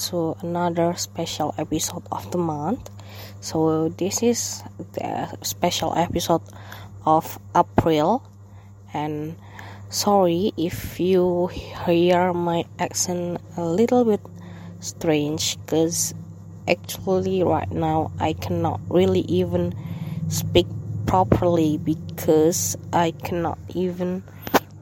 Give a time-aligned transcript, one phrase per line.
[0.00, 2.88] into another special episode of the month.
[3.40, 4.62] So, this is
[4.96, 6.40] the special episode
[7.04, 8.24] of April,
[8.94, 9.36] and
[9.90, 11.48] sorry if you
[11.84, 14.20] hear my accent a little bit
[14.80, 16.14] strange because
[16.66, 19.76] actually, right now, I cannot really even
[20.28, 20.66] speak
[21.04, 24.22] properly because I cannot even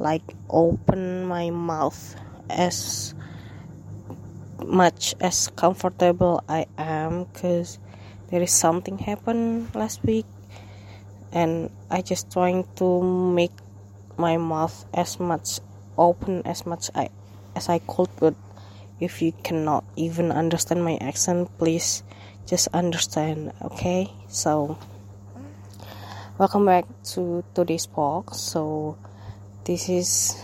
[0.00, 2.16] like open my mouth
[2.50, 3.14] as
[4.66, 7.78] much as comfortable I am because
[8.30, 10.26] there is something happened last week
[11.32, 13.52] and I just trying to make
[14.16, 15.60] my mouth as much
[15.98, 17.10] open as much I
[17.54, 18.34] as I could but
[19.00, 22.02] if you cannot even understand my accent please
[22.46, 24.10] just understand okay?
[24.28, 24.78] So
[26.38, 26.84] welcome back
[27.14, 28.96] to today's talk so
[29.64, 30.42] this is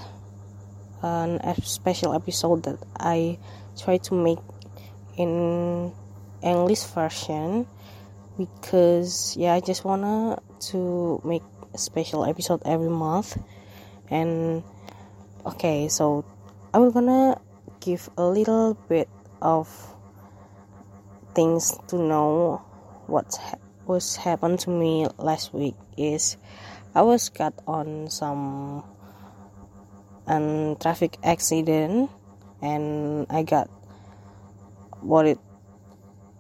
[1.02, 3.38] an special episode that I
[3.76, 4.38] try to make
[5.16, 5.92] in
[6.42, 7.66] English version
[8.38, 10.38] because yeah I just wanna
[10.72, 11.42] to make
[11.74, 13.36] a special episode every month.
[14.10, 14.62] And
[15.46, 16.24] okay so
[16.72, 17.40] I'm gonna
[17.80, 19.08] give a little bit
[19.40, 19.68] of
[21.34, 22.62] things to know
[23.06, 26.36] what ha- was happened to me last week is
[26.94, 28.84] I was got on some
[30.26, 32.10] an traffic accident
[32.62, 33.68] and I got
[35.00, 35.38] what it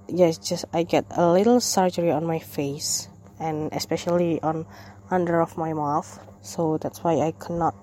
[0.08, 4.66] yes just I get a little surgery on my face and especially on
[5.10, 6.20] under of my mouth.
[6.42, 7.74] So that's why I cannot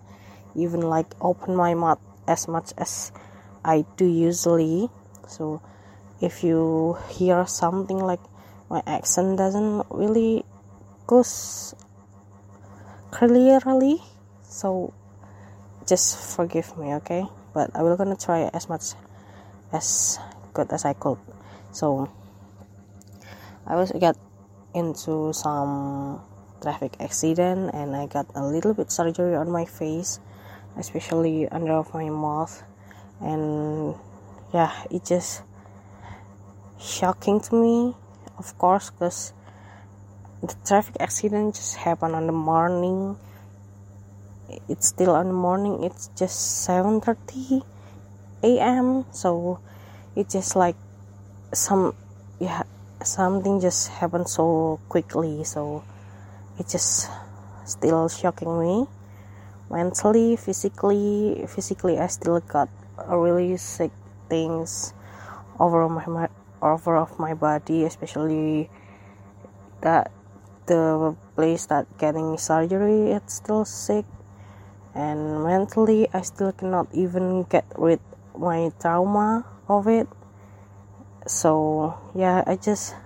[0.56, 3.12] even like open my mouth as much as
[3.64, 4.90] I do usually.
[5.28, 5.62] So
[6.22, 8.22] if you hear something like
[8.70, 10.44] my accent doesn't really
[11.06, 11.74] goes
[13.12, 14.02] clearly
[14.44, 14.94] so
[15.88, 17.24] just forgive me okay
[17.58, 18.94] but i will gonna try as much
[19.74, 20.20] as
[20.54, 21.18] good as i could.
[21.74, 22.06] So
[23.66, 24.14] i was got
[24.78, 26.22] into some
[26.62, 30.22] traffic accident and i got a little bit surgery on my face
[30.78, 32.62] especially under of my mouth.
[33.20, 33.98] And
[34.54, 35.42] yeah it just
[36.78, 37.98] shocking to me
[38.38, 39.34] of course because
[40.46, 43.18] the traffic accident just happened on the morning
[44.70, 45.84] it's still on the morning.
[45.84, 47.64] It's just 7:30
[48.44, 49.06] a.m.
[49.12, 49.60] so
[50.16, 50.76] it's just like
[51.54, 51.96] some
[52.40, 52.64] yeah
[53.04, 55.44] something just happened so quickly.
[55.44, 55.84] So
[56.60, 57.10] it just
[57.66, 58.88] still shocking me.
[59.70, 62.70] Mentally physically physically I still got
[63.08, 63.92] really sick
[64.30, 64.94] things
[65.60, 66.28] over my, my
[66.62, 68.70] over of my body especially
[69.82, 70.12] that
[70.66, 74.06] the place that getting surgery it's still sick
[74.98, 78.02] and mentally I still cannot even get rid
[78.34, 80.10] my trauma of it.
[81.30, 82.98] So yeah I just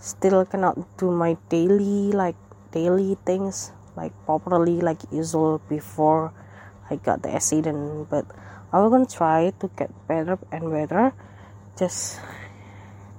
[0.00, 2.40] still cannot do my daily like
[2.72, 6.32] daily things like properly like usual before
[6.88, 8.08] I got the accident.
[8.08, 8.24] But
[8.72, 11.12] I will gonna try to get better and better.
[11.76, 12.16] Just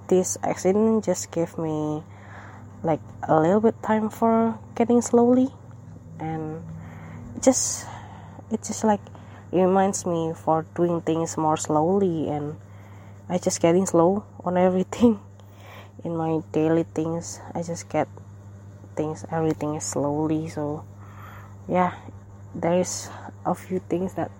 [0.09, 2.01] this accident just gave me
[2.81, 5.53] like a little bit time for getting slowly.
[6.19, 6.63] And
[7.41, 7.85] just
[8.51, 9.01] it just like
[9.51, 12.55] it reminds me for doing things more slowly and
[13.29, 15.19] I just getting slow on everything.
[16.03, 18.07] In my daily things I just get
[18.95, 20.49] things everything is slowly.
[20.49, 20.85] So
[21.67, 21.95] yeah
[22.53, 23.09] there is
[23.45, 24.31] a few things that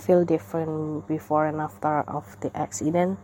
[0.00, 3.18] feel different before and after of the accident.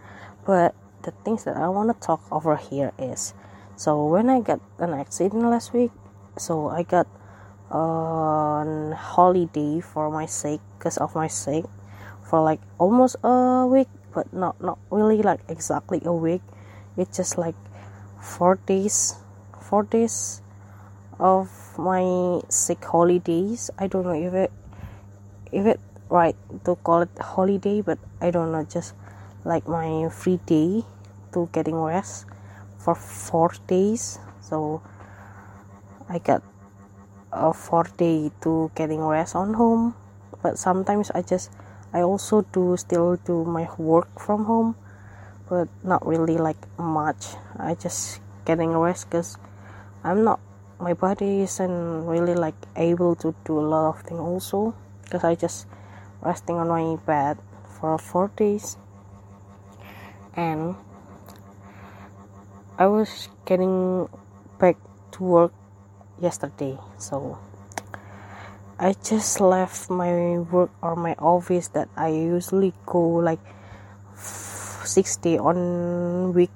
[0.44, 3.32] But the things that I want to talk over here is
[3.76, 5.92] so when I got an accident last week
[6.36, 7.06] so I got
[7.70, 11.64] on holiday for my sake because of my sake
[12.22, 16.42] for like almost a week but not not really like exactly a week.
[16.96, 17.56] It's just like
[18.20, 19.16] four days
[19.60, 20.42] four days
[21.18, 23.70] of my sick holidays.
[23.78, 24.52] I don't know if it
[25.52, 28.94] if it right to call it holiday but i don't know just
[29.44, 30.84] like my free day
[31.32, 32.26] to getting rest
[32.78, 34.18] for four days.
[34.40, 34.82] So
[36.08, 36.42] i got
[37.36, 39.94] uh, four day to getting rest on home.
[40.42, 41.50] But sometimes i just
[41.92, 44.76] i also do still do my work from home
[45.48, 47.36] but not really like much.
[47.58, 49.36] I just getting rest because
[50.04, 50.38] i'm not
[50.78, 55.34] my body isn't really like able to do a lot of things also because i
[55.34, 55.66] just
[56.20, 57.38] resting on my bed
[57.78, 58.76] for four days.
[60.34, 60.76] And
[62.78, 64.08] i was getting
[64.58, 64.76] back
[65.12, 65.52] to work
[66.20, 66.78] yesterday.
[66.98, 67.38] So
[68.78, 73.40] I just left my work or my office that I usually go like
[74.16, 76.50] 60 on week.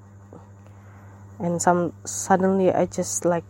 [1.38, 3.44] And some suddenly I just like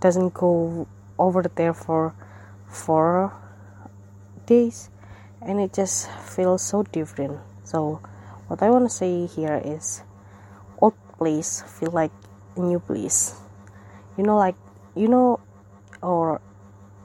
[0.00, 0.86] doesn't go
[1.18, 2.14] over there for
[2.66, 3.32] four
[4.46, 4.90] days.
[5.42, 7.38] And it just feels so different.
[7.64, 8.00] So
[8.48, 10.02] what I want to say here is
[10.80, 12.12] old place feel like
[12.56, 13.36] a new place.
[14.16, 14.56] You know like
[14.98, 15.38] you know
[16.02, 16.40] or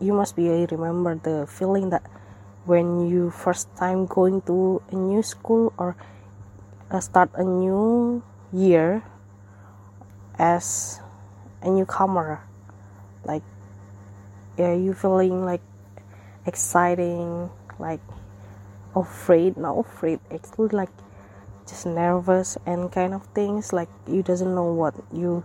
[0.02, 2.02] you must be remember the feeling that
[2.66, 5.96] when you first time going to a new school or
[6.90, 9.04] uh, start a new year
[10.40, 11.00] as
[11.62, 12.42] a newcomer
[13.26, 13.44] like
[14.58, 15.62] yeah you feeling like
[16.46, 18.02] exciting like
[18.96, 20.92] afraid not afraid actually like
[21.68, 25.44] just nervous and kind of things like you doesn't know what you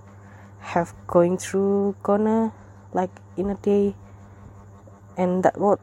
[0.60, 2.52] have going through gonna
[2.92, 3.94] like in a day.
[5.16, 5.80] And that what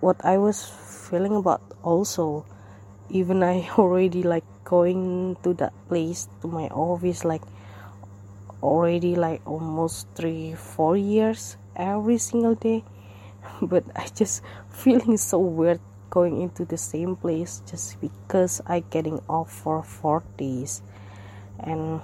[0.00, 2.44] what i was feeling about also
[3.08, 7.42] even i already like going to that place to my office like
[8.62, 12.84] already like almost three four years every single day.
[13.62, 19.20] But i just feeling so weird going into the same place just because i getting
[19.28, 20.80] off for four days.
[21.60, 22.00] And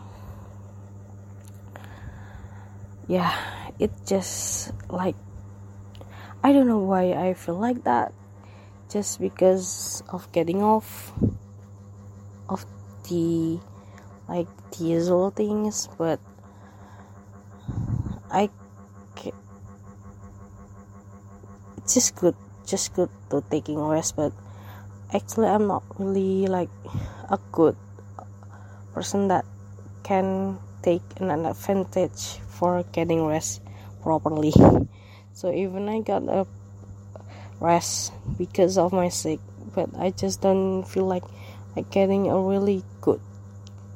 [3.10, 3.34] yeah
[3.82, 5.18] it just like
[6.46, 8.14] i don't know why i feel like that.
[8.90, 11.14] Just because of getting off
[12.50, 12.66] of
[13.06, 13.58] the
[14.26, 16.18] like usual things but
[18.30, 18.50] i
[21.78, 22.34] it's just good
[22.66, 24.32] just good to taking rest but
[25.14, 26.70] actually i'm not really like
[27.30, 27.74] a good
[28.94, 29.44] person that
[30.02, 33.62] can take an advantage for getting rest
[34.02, 34.52] properly.
[35.32, 36.46] So even i got a
[37.60, 39.38] rest because of my sick
[39.74, 41.24] but i just don't feel like
[41.76, 43.20] like getting a really good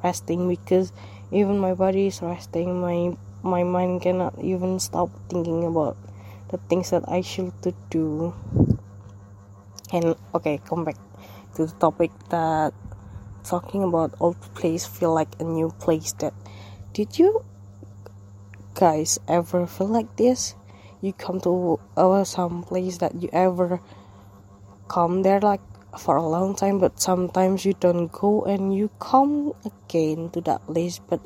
[0.02, 0.92] resting because
[1.32, 5.96] even my body is resting my my mind cannot even stop thinking about
[6.48, 8.32] the things that i should to do.
[9.92, 10.96] And okay come back
[11.56, 12.72] to the topic that
[13.44, 16.32] talking about old place feel like a new place that
[16.94, 17.44] did you
[18.74, 20.54] guys ever feel like this?
[21.02, 23.82] You come to uh, some place that you ever
[24.88, 25.60] come there like
[25.98, 30.64] for a long time but sometimes you don't go and you come again to that
[30.66, 31.20] place but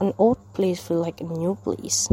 [0.00, 2.08] an old place feel like a new place.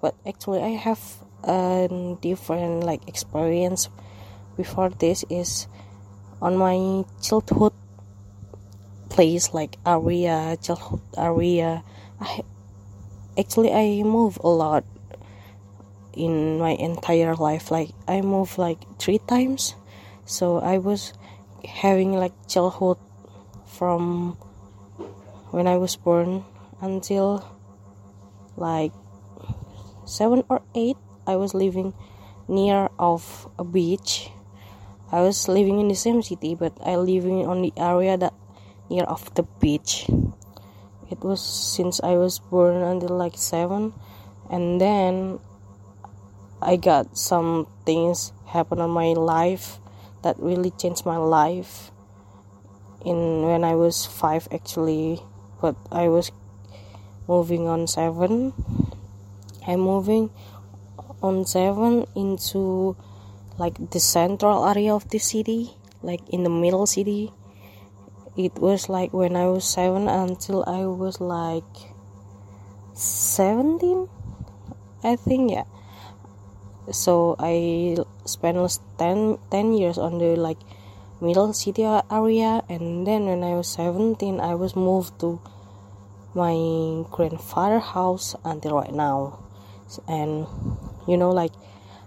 [0.00, 1.00] But actually i have
[1.44, 3.88] a different like experience
[4.56, 5.66] before this is
[6.40, 7.72] on my childhood
[9.08, 11.84] place like area childhood area
[12.22, 12.42] i
[13.36, 14.84] actually i move a lot
[16.14, 17.70] in my entire life.
[17.70, 19.74] Like i moved like three times.
[20.24, 21.12] So i was
[21.66, 22.98] having like childhood
[23.66, 24.36] from
[25.50, 26.44] when i was born
[26.80, 27.44] until
[28.56, 28.92] like
[30.06, 30.96] seven or eight.
[31.26, 31.94] I was living
[32.48, 34.30] near of a beach.
[35.12, 38.34] I was living in the same city but i living on the area that
[38.88, 40.08] near of the beach
[41.12, 43.92] it was since i was born until like seven.
[44.50, 45.38] And then
[46.60, 49.80] i got some things happen on my life
[50.22, 51.90] that really changed my life
[53.04, 55.20] in when I was five actually.
[55.60, 56.30] But I was
[57.28, 58.54] moving on seven.
[59.66, 60.30] I'm moving
[61.22, 62.96] on seven into
[63.58, 65.70] like the central area of the city
[66.02, 67.30] like in the middle city
[68.36, 71.68] it was like when I was seven until I was like
[72.94, 74.08] 17
[75.04, 75.66] I think yeah.
[76.90, 78.58] So I spent
[78.98, 80.58] 10, 10 years on the like
[81.20, 85.40] middle city area and then when I was 17 I was moved to
[86.34, 89.38] my grandfather house until right now.
[90.08, 90.46] And
[91.06, 91.52] you know like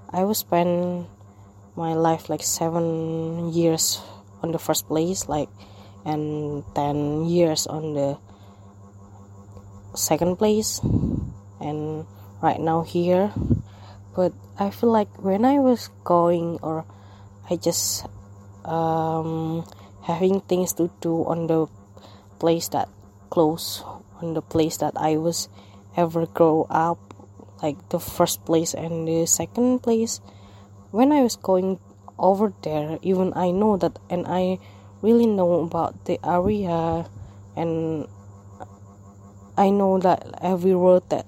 [0.09, 1.07] I was spend
[1.75, 4.01] my life like seven years
[4.41, 5.49] on the first place like
[6.05, 8.17] and 10 years on the
[9.95, 10.79] second place.
[11.59, 12.05] And
[12.41, 13.33] right now here
[14.15, 16.85] but I feel like when I was going or
[17.49, 18.07] I just
[18.63, 19.67] um,
[20.03, 21.67] having things to do on the
[22.39, 22.87] place that
[23.29, 23.83] close
[24.21, 25.49] on the place that I was
[25.97, 26.97] ever grow up
[27.61, 30.21] like the first place and the second place
[30.91, 31.79] when I was going
[32.17, 34.59] over there even I know that and I
[35.05, 37.05] really know about the area
[37.55, 38.07] and
[39.57, 41.25] I know that every road that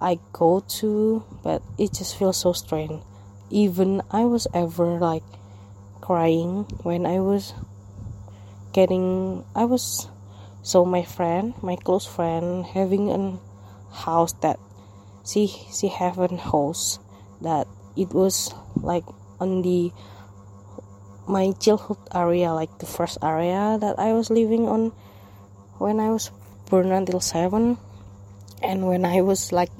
[0.00, 3.02] I go to, but it just feels so strange.
[3.52, 5.22] even I was ever like
[6.00, 7.52] crying when I was
[8.72, 10.08] getting I was
[10.62, 13.38] so my friend my close friend having a
[13.92, 14.58] house that
[15.24, 16.98] she she have a house
[17.42, 19.04] that it was like
[19.38, 19.92] on the
[21.26, 24.92] my childhood area like the first area that I was living on
[25.78, 26.30] when I was
[26.68, 27.78] born until seven.
[28.62, 29.70] And when I was like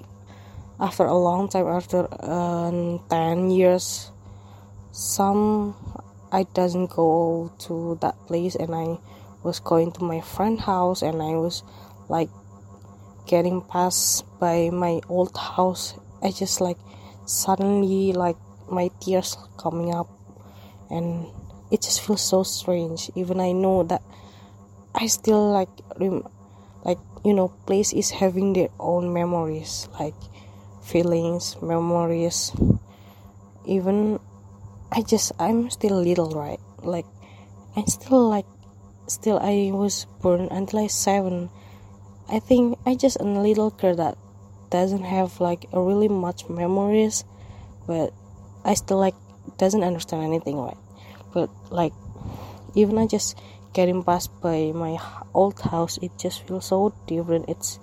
[0.80, 4.10] after a long time after um, 10 years
[4.90, 5.74] some
[6.32, 8.98] I doesn't go to that place and I
[9.42, 11.62] was going to my friend house and I was
[12.08, 12.30] like
[13.26, 15.94] getting passed by my old house.
[16.22, 16.78] I just like
[17.26, 18.36] suddenly like
[18.70, 20.08] my tears coming up
[20.92, 21.26] and
[21.72, 23.10] it just feels so strange.
[23.16, 24.02] Even I know that
[24.94, 26.28] I still like rem-
[26.84, 30.14] like you know place is having their own memories like
[30.84, 32.52] feelings memories.
[33.64, 34.20] Even
[34.92, 36.60] I just I'm still little right?
[36.82, 37.06] Like
[37.74, 38.46] I'm still like
[39.08, 41.48] still I was born until I seven.
[42.28, 44.18] I think I just a little girl that
[44.68, 47.24] doesn't have like a really much memories
[47.86, 48.12] but
[48.64, 49.14] I still like
[49.58, 50.76] doesn't understand anything right
[51.32, 51.92] but like
[52.74, 53.38] even I just
[53.72, 54.98] getting past by my
[55.34, 57.48] old house it just feels so different.
[57.48, 57.78] It's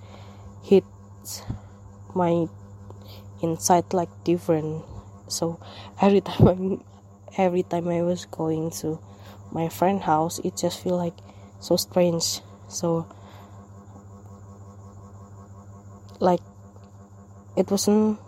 [0.63, 1.43] hits
[2.13, 2.47] my
[3.41, 4.83] inside like different.
[5.27, 5.59] So
[6.01, 6.83] every time I'm
[7.37, 8.99] every time I was going to
[9.51, 11.17] my friend house it just feel like
[11.59, 12.41] so strange.
[12.67, 13.07] So
[16.19, 16.41] like
[17.57, 18.19] it wasn't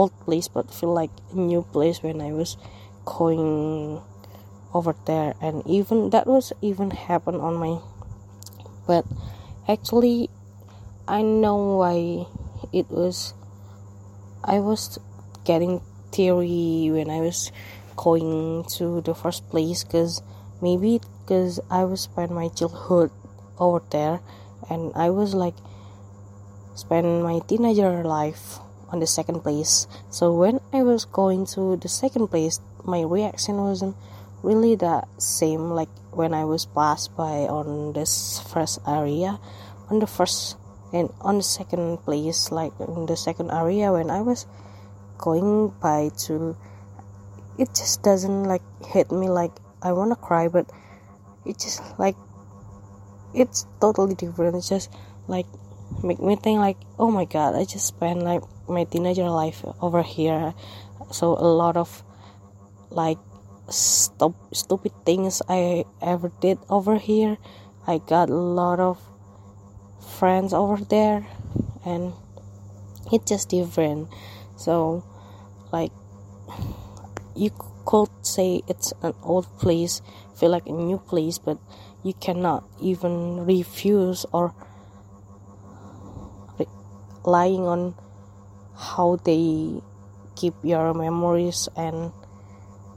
[0.00, 2.56] old place but feel like a new place when I was
[3.04, 4.00] going
[4.72, 5.34] over there.
[5.42, 7.84] And even that was even happen on my
[8.86, 9.04] but
[9.68, 10.30] actually
[11.06, 12.24] I know why
[12.72, 13.34] it was
[14.42, 14.98] I was
[15.44, 17.52] getting theory when I was
[17.96, 20.22] going to the first place because
[20.62, 23.10] maybe because I was spend my childhood
[23.58, 24.20] over there
[24.70, 25.54] and I was like
[26.74, 28.58] spend my teenager life
[28.90, 29.86] on the second place.
[30.10, 33.96] So when I was going to the second place my reaction wasn't
[34.42, 39.38] really the same like when I was passed by on this first area
[39.90, 40.56] on the first
[40.92, 44.46] and on the second place like in the second area when I was
[45.18, 46.56] going by to
[47.58, 50.70] it just doesn't like hit me like I wanna cry but
[51.44, 52.16] it just like
[53.34, 54.56] it's totally different.
[54.56, 54.90] It's just
[55.28, 55.46] like
[56.02, 60.02] make me think like oh my god I just spent like my teenager life over
[60.02, 60.54] here
[61.10, 62.02] so a lot of
[62.90, 63.18] like
[63.70, 67.38] stupid things I ever did over here.
[67.86, 68.98] I got a lot of
[70.18, 71.26] friends over there
[71.84, 72.12] and
[73.12, 74.08] it's just different.
[74.56, 75.04] So
[75.72, 75.92] like
[77.34, 77.50] you
[77.86, 80.02] could say it's an old place,
[80.36, 81.58] feel like a new place, but
[82.02, 84.54] you cannot even refuse or
[87.24, 87.94] lying on
[88.80, 89.82] how they
[90.36, 92.12] keep your memories and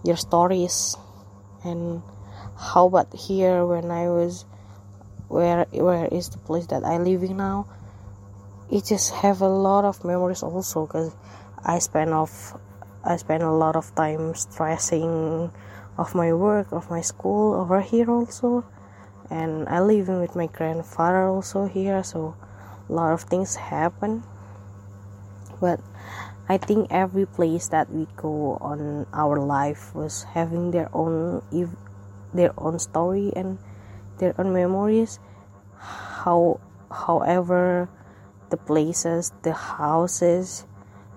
[0.03, 0.95] your stories.
[1.63, 2.01] And
[2.55, 4.45] how about here when I was
[5.27, 7.67] where where is the place that I living now?
[8.71, 11.13] It just have a lot of memories also because
[11.65, 12.55] I spend off
[13.03, 15.51] I spend a lot of time stressing
[15.97, 18.63] of my work of my school over here also.
[19.29, 22.35] And I living with my grandfather also here so
[22.89, 24.23] a lot of things happen
[25.63, 25.79] but
[26.51, 31.39] I think every place that we go on our life was having their own
[32.35, 33.55] their own story and
[34.19, 35.23] their own memories.
[35.79, 36.59] How,
[36.91, 37.87] however,
[38.51, 40.67] the places, the houses,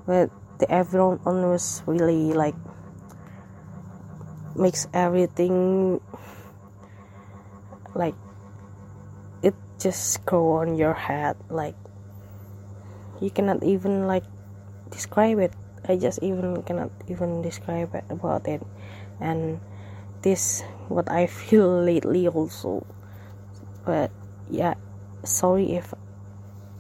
[0.06, 0.30] but
[0.62, 2.54] the everyone was really like
[4.54, 5.98] makes everything
[7.98, 8.14] like
[9.42, 11.74] it just grow on your head like
[13.20, 14.24] you cannot even like
[14.90, 15.52] describe it.
[15.88, 18.62] I just even cannot even describe it about it.
[19.20, 19.60] And
[20.22, 22.86] this what i feel lately also.
[23.84, 24.10] But
[24.50, 24.74] yeah
[25.24, 25.92] sorry if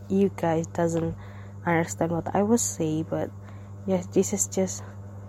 [0.08, 1.16] you guys doesn't
[1.66, 3.28] understand what i was say but
[3.90, 4.84] yes this is just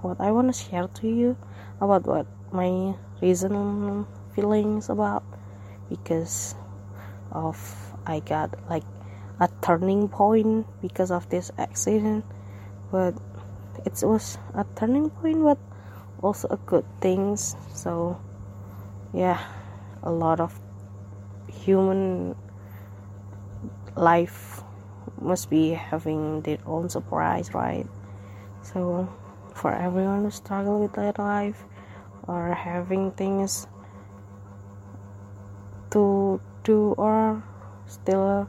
[0.05, 1.35] what i want to share to you
[1.81, 5.23] about what my reason feelings about.
[5.89, 6.53] Because
[7.31, 7.57] of
[8.05, 8.83] i got like
[9.39, 12.25] a turning point because of this accident
[12.91, 13.13] but
[13.85, 15.57] it was a turning point but
[16.21, 17.55] also a good things.
[17.73, 18.19] So
[19.13, 19.39] yeah
[20.03, 20.59] a lot of
[21.47, 22.35] human
[23.95, 24.63] life
[25.21, 27.87] must be having their own surprise right?
[28.61, 29.09] So
[29.53, 31.65] for everyone who struggle with their life
[32.27, 33.67] or having things
[35.91, 37.41] to do or
[37.87, 38.47] still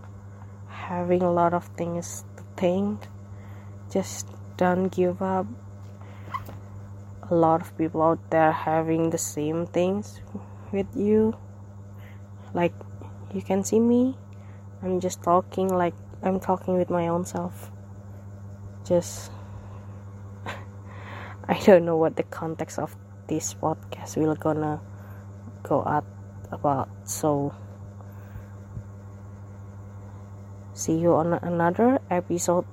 [0.68, 3.00] having a lot of things to think
[3.90, 4.26] just
[4.56, 5.46] don't give up.
[7.30, 10.20] A lot of people out there having the same things
[10.72, 11.36] with you.
[12.54, 12.72] Like
[13.34, 14.16] you can see me.
[14.82, 17.70] I'm just talking like i'm talking with my own self.
[18.84, 19.30] Just
[21.48, 24.80] i don't know what the context of this podcast will gonna
[25.62, 26.04] go at
[26.50, 27.54] about so.
[30.72, 32.64] See you on another episode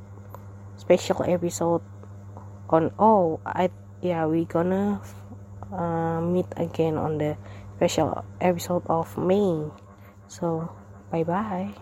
[0.85, 1.81] special episode
[2.69, 3.69] on oh i
[4.01, 5.01] yeah we gonna
[5.73, 7.37] uh, meet again on the
[7.77, 9.67] special episode of may.
[10.27, 10.71] So
[11.11, 11.75] bye bye